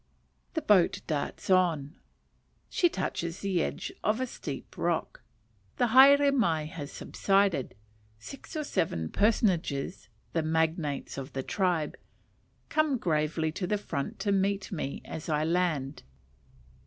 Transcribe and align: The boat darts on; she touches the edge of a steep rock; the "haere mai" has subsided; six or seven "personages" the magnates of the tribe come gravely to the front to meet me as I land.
The 0.55 0.63
boat 0.63 1.01
darts 1.05 1.51
on; 1.51 1.93
she 2.71 2.89
touches 2.89 3.41
the 3.41 3.61
edge 3.61 3.93
of 4.03 4.19
a 4.19 4.25
steep 4.25 4.75
rock; 4.75 5.21
the 5.77 5.89
"haere 5.89 6.31
mai" 6.31 6.65
has 6.65 6.91
subsided; 6.91 7.75
six 8.17 8.55
or 8.55 8.63
seven 8.63 9.09
"personages" 9.09 10.09
the 10.33 10.41
magnates 10.41 11.19
of 11.19 11.33
the 11.33 11.43
tribe 11.43 11.97
come 12.67 12.97
gravely 12.97 13.51
to 13.51 13.67
the 13.67 13.77
front 13.77 14.17
to 14.21 14.31
meet 14.31 14.71
me 14.71 15.03
as 15.05 15.29
I 15.29 15.43
land. 15.43 16.01